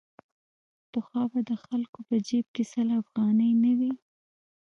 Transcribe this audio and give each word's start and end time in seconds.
پخوا 0.91 1.23
به 1.31 1.39
د 1.49 1.51
خلکو 1.65 1.99
په 2.07 2.15
جېب 2.27 2.45
کې 2.55 2.63
سل 2.71 2.89
افغانۍ 3.01 3.51
نه 3.63 3.71
وې. 3.79 3.93